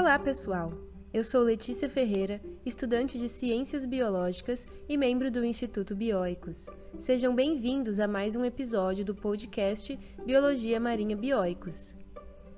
[0.00, 0.72] Olá, pessoal!
[1.12, 6.70] Eu sou Letícia Ferreira, estudante de Ciências Biológicas e membro do Instituto Bioicos.
[6.98, 11.94] Sejam bem-vindos a mais um episódio do podcast Biologia Marinha Bioicos.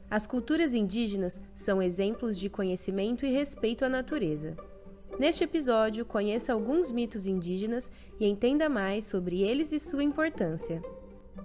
[0.08, 4.56] As culturas indígenas são exemplos de conhecimento e respeito à natureza.
[5.18, 7.90] Neste episódio, conheça alguns mitos indígenas
[8.20, 10.80] e entenda mais sobre eles e sua importância.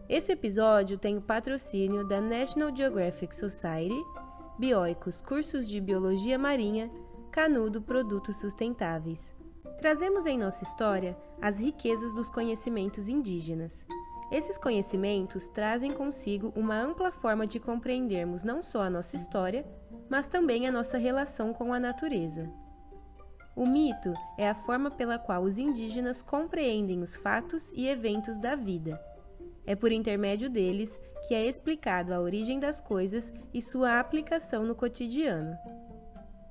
[0.08, 4.00] Esse episódio tem o patrocínio da National Geographic Society,
[4.60, 6.90] Bioicos Cursos de Biologia Marinha,
[7.30, 9.32] Canudo Produtos Sustentáveis.
[9.78, 13.86] Trazemos em nossa história as riquezas dos conhecimentos indígenas.
[14.32, 19.64] Esses conhecimentos trazem consigo uma ampla forma de compreendermos não só a nossa história,
[20.10, 22.52] mas também a nossa relação com a natureza.
[23.56, 28.56] O mito é a forma pela qual os indígenas compreendem os fatos e eventos da
[28.56, 29.00] vida.
[29.68, 34.74] É por intermédio deles que é explicado a origem das coisas e sua aplicação no
[34.74, 35.58] cotidiano.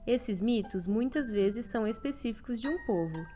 [0.06, 3.26] Esses mitos muitas vezes são específicos de um povo,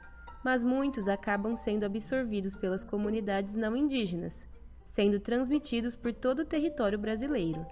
[0.45, 4.47] mas muitos acabam sendo absorvidos pelas comunidades não indígenas,
[4.84, 7.67] sendo transmitidos por todo o território brasileiro.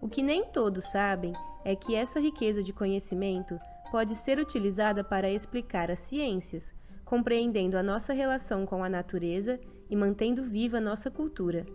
[0.00, 3.60] O que nem todos sabem é que essa riqueza de conhecimento
[3.90, 9.60] pode ser utilizada para explicar as ciências, compreendendo a nossa relação com a natureza
[9.92, 11.66] e mantendo viva nossa cultura.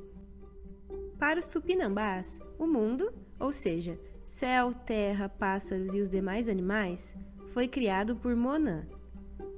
[1.20, 7.16] Para os tupinambás, o mundo, ou seja, céu, terra, pássaros e os demais animais,
[7.50, 8.88] foi criado por Monã.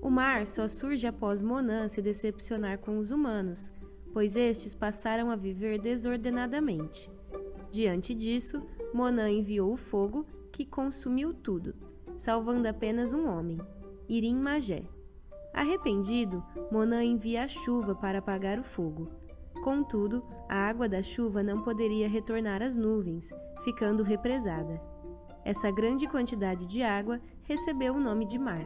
[0.01, 3.71] O mar só surge após Monã se decepcionar com os humanos,
[4.11, 7.09] pois estes passaram a viver desordenadamente.
[7.71, 8.61] Diante disso,
[8.93, 11.73] Monã enviou o fogo, que consumiu tudo,
[12.17, 13.57] salvando apenas um homem,
[14.09, 14.83] Irim Magé.
[15.53, 19.09] Arrependido, Monã envia a chuva para apagar o fogo.
[19.63, 23.29] Contudo, a água da chuva não poderia retornar às nuvens,
[23.63, 24.81] ficando represada.
[25.43, 28.65] Essa grande quantidade de água recebeu o nome de mar.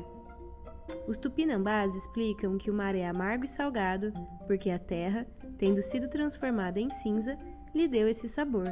[1.08, 4.12] Os tupinambás explicam que o mar é amargo e salgado
[4.46, 5.26] porque a terra,
[5.58, 7.38] tendo sido transformada em cinza,
[7.74, 8.68] lhe deu esse sabor.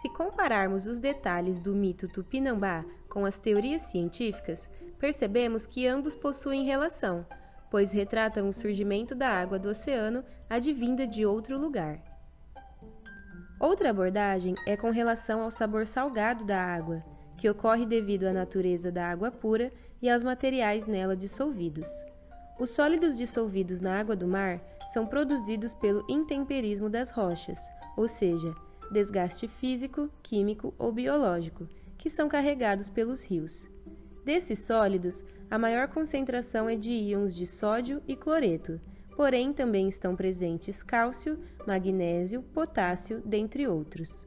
[0.00, 6.64] Se compararmos os detalhes do mito tupinambá com as teorias científicas, percebemos que ambos possuem
[6.64, 7.26] relação,
[7.70, 12.00] pois retratam o surgimento da água do oceano advinda de outro lugar.
[13.58, 17.02] Outra abordagem é com relação ao sabor salgado da água,
[17.36, 21.88] que ocorre devido à natureza da água pura e aos materiais nela dissolvidos.
[22.58, 24.60] Os sólidos dissolvidos na água do mar
[24.92, 27.58] são produzidos pelo intemperismo das rochas,
[27.96, 28.54] ou seja,
[28.90, 31.66] desgaste físico, químico ou biológico,
[31.98, 33.66] que são carregados pelos rios.
[34.24, 38.80] Desses sólidos, a maior concentração é de íons de sódio e cloreto,
[39.14, 44.26] porém também estão presentes cálcio, magnésio, potássio, dentre outros.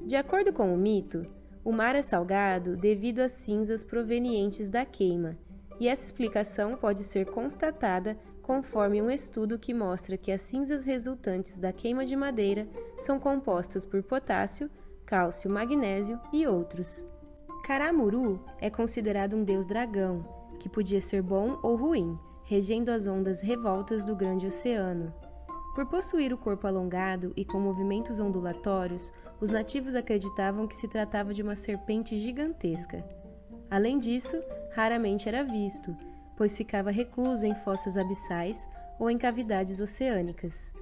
[0.00, 1.26] De acordo com o mito,
[1.62, 5.36] o mar é salgado devido às cinzas provenientes da queima,
[5.78, 11.58] e essa explicação pode ser constatada conforme um estudo que mostra que as cinzas resultantes
[11.58, 12.66] da queima de madeira
[12.98, 14.70] são compostas por potássio,
[15.04, 17.04] cálcio, magnésio e outros.
[17.68, 20.24] Karamuru é considerado um deus dragão,
[20.58, 25.12] que podia ser bom ou ruim, regendo as ondas revoltas do grande oceano.
[25.74, 31.34] Por possuir o corpo alongado e com movimentos ondulatórios, os nativos acreditavam que se tratava
[31.34, 33.04] de uma serpente gigantesca.
[33.70, 34.42] Além disso,
[34.72, 35.94] raramente era visto,
[36.38, 38.66] pois ficava recluso em fossas abissais
[38.98, 40.72] ou em cavidades oceânicas.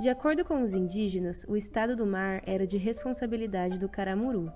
[0.00, 4.52] De acordo com os indígenas, o estado do mar era de responsabilidade do Caramuru.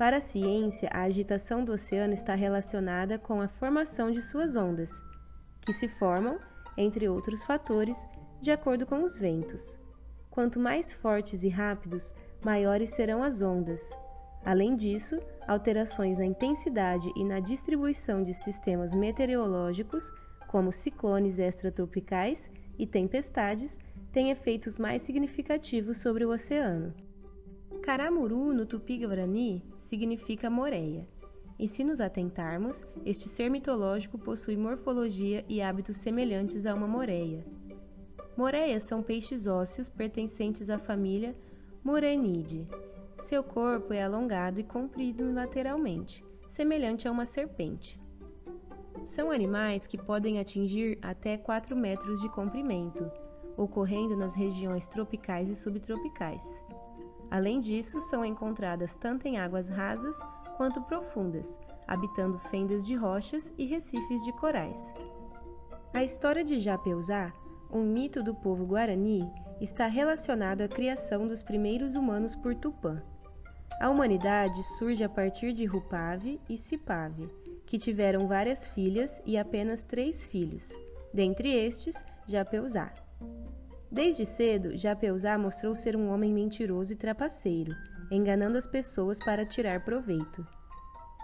[0.00, 4.90] Para a ciência, a agitação do oceano está relacionada com a formação de suas ondas,
[5.60, 6.38] que se formam,
[6.74, 7.98] entre outros fatores,
[8.40, 9.78] de acordo com os ventos.
[10.30, 13.82] Quanto mais fortes e rápidos, maiores serão as ondas.
[14.42, 20.10] Além disso, alterações na intensidade e na distribuição de sistemas meteorológicos,
[20.48, 23.78] como ciclones extratropicais e tempestades,
[24.10, 26.94] tem efeitos mais significativos sobre o oceano.
[27.80, 31.08] Caramuru, no tupi-guarani, significa moreia.
[31.58, 37.44] E se nos atentarmos, este ser mitológico possui morfologia e hábitos semelhantes a uma moreia.
[38.36, 41.34] Moreias são peixes ósseos pertencentes à família
[41.82, 42.68] Murenidae.
[43.18, 48.00] Seu corpo é alongado e comprido lateralmente, semelhante a uma serpente.
[49.04, 53.10] São animais que podem atingir até 4 metros de comprimento,
[53.56, 56.60] ocorrendo nas regiões tropicais e subtropicais.
[57.30, 60.18] Além disso, são encontradas tanto em águas rasas
[60.56, 64.92] quanto profundas, habitando fendas de rochas e recifes de corais.
[65.94, 67.32] A história de Japeuzá,
[67.72, 69.30] um mito do povo guarani,
[69.60, 73.02] está relacionado à criação dos primeiros humanos por Tupã.
[73.80, 77.28] A humanidade surge a partir de Rupave e Sipave,
[77.66, 80.68] que tiveram várias filhas e apenas três filhos,
[81.14, 81.94] dentre estes,
[82.26, 82.92] Japeusá.
[83.90, 87.74] Desde cedo, Japeusá mostrou ser um homem mentiroso e trapaceiro,
[88.10, 90.46] enganando as pessoas para tirar proveito.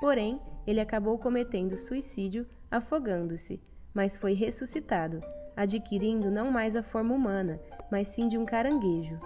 [0.01, 3.61] Porém, ele acabou cometendo suicídio afogando-se,
[3.95, 5.21] mas foi ressuscitado,
[5.57, 7.61] adquirindo não mais a forma humana,
[7.91, 9.19] mas sim de um caranguejo.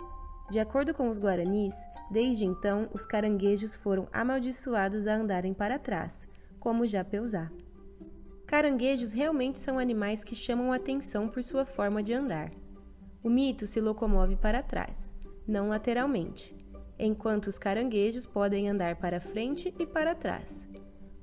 [0.50, 1.74] De acordo com os guaranis,
[2.10, 6.28] desde então os caranguejos foram amaldiçoados a andarem para trás,
[6.58, 7.50] como Japeusá.
[8.46, 12.50] Caranguejos realmente são animais que chamam atenção por sua forma de andar.
[13.22, 15.14] O mito se locomove para trás,
[15.46, 16.56] não lateralmente,
[16.98, 20.66] enquanto os caranguejos podem andar para frente e para trás.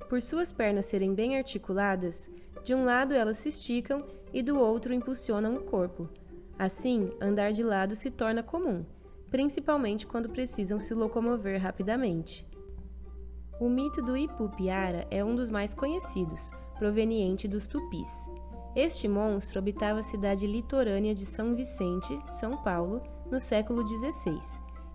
[0.08, 2.30] Por suas pernas serem bem articuladas,
[2.64, 6.08] de um lado elas se esticam e do outro impulsionam o corpo.
[6.56, 8.84] Assim, andar de lado se torna comum,
[9.28, 12.46] principalmente quando precisam se locomover rapidamente.
[13.60, 18.28] O mito do Ipupiara é um dos mais conhecidos, proveniente dos tupis.
[18.78, 24.38] Este monstro habitava a cidade litorânea de São Vicente, São Paulo, no século XVI,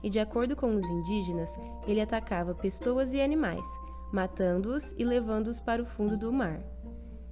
[0.02, 1.54] e de acordo com os indígenas,
[1.86, 3.66] ele atacava pessoas e animais,
[4.10, 6.64] matando-os e levando-os para o fundo do mar.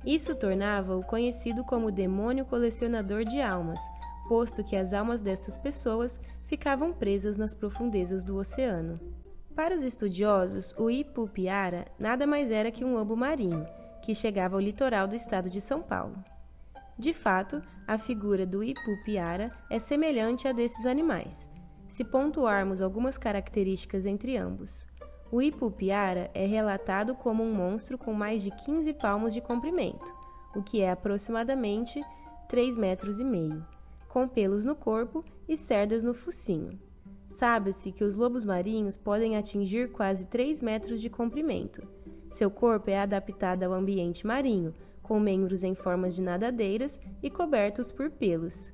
[0.06, 3.80] Isso tornava-o conhecido como demônio colecionador de almas,
[4.28, 9.00] posto que as almas destas pessoas ficavam presas nas profundezas do oceano.
[9.56, 13.66] Para os estudiosos, o Ipupiara nada mais era que um lobo marinho,
[14.02, 16.22] que chegava ao litoral do estado de São Paulo.
[16.98, 21.48] De fato, a figura do Ipupiara é semelhante à desses animais,
[21.88, 24.86] se pontuarmos algumas características entre ambos.
[25.32, 30.14] O Ipupiara é relatado como um monstro com mais de 15 palmos de comprimento,
[30.56, 32.04] o que é aproximadamente
[32.50, 33.66] 3 metros e meio,
[34.10, 36.78] com pelos no corpo e cerdas no focinho.
[37.30, 41.82] Sabe-se que os lobos marinhos podem atingir quase 3 metros de comprimento.
[42.30, 47.92] Seu corpo é adaptado ao ambiente marinho, com membros em formas de nadadeiras e cobertos
[47.92, 48.74] por pelos.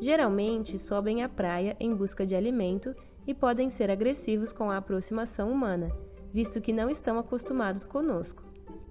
[0.00, 2.94] Geralmente sobem à praia em busca de alimento
[3.26, 5.90] e podem ser agressivos com a aproximação humana,
[6.32, 8.42] visto que não estão acostumados conosco.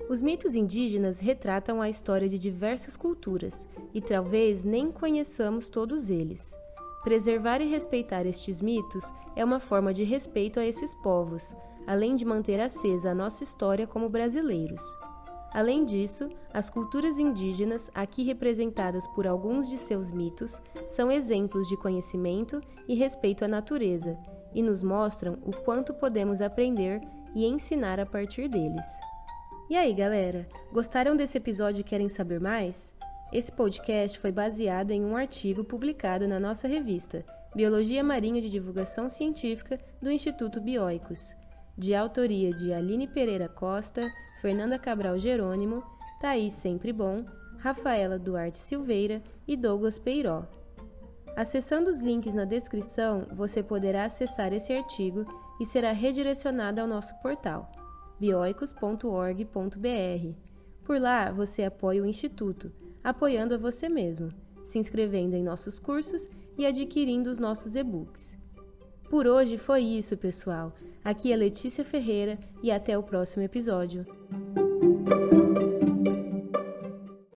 [0.10, 6.58] Os mitos indígenas retratam a história de diversas culturas e talvez nem conheçamos todos eles.
[7.04, 11.54] Preservar e respeitar estes mitos é uma forma de respeito a esses povos,
[11.86, 14.82] além de manter acesa a nossa história como brasileiros.
[15.54, 21.78] Além disso, as culturas indígenas, aqui representadas por alguns de seus mitos, são exemplos de
[21.78, 24.18] conhecimento e respeito à natureza
[24.54, 27.02] e nos mostram o quanto podemos aprender
[27.36, 28.86] e ensinar a partir deles.
[29.70, 32.94] E aí, galera, gostaram desse episódio e querem saber mais?
[33.32, 39.08] Esse podcast foi baseado em um artigo publicado na nossa revista Biologia Marinha de Divulgação
[39.08, 41.36] Científica do Instituto Bioicos,
[41.78, 44.12] de autoria de Aline Pereira Costa,
[44.44, 45.82] Fernanda Cabral Jerônimo,
[46.20, 47.24] Thaís Sempre Bom,
[47.60, 50.44] Rafaela Duarte Silveira e Douglas Peiró.
[51.34, 55.26] Acessando os links na descrição, você poderá acessar esse artigo
[55.62, 57.72] e será redirecionado ao nosso portal
[58.20, 60.36] bioicos.org.br.
[60.84, 62.70] Por lá, você apoia o Instituto,
[63.02, 64.28] apoiando a você mesmo,
[64.66, 68.43] se inscrevendo em nossos cursos e adquirindo os nossos e-books.
[69.14, 70.74] Por hoje foi isso, pessoal.
[71.06, 74.08] Aqui é Letícia Ferreira e até o próximo episódio.